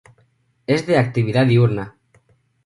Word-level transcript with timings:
Es 0.65 0.87
de 0.87 0.97
actividad 0.97 1.45
diurna. 1.45 1.95